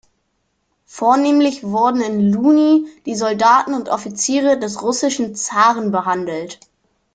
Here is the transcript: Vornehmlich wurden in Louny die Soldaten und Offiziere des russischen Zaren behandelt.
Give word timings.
Vornehmlich 0.87 1.63
wurden 1.63 2.01
in 2.01 2.33
Louny 2.33 2.87
die 3.05 3.13
Soldaten 3.13 3.75
und 3.75 3.89
Offiziere 3.89 4.57
des 4.57 4.81
russischen 4.81 5.35
Zaren 5.35 5.91
behandelt. 5.91 6.59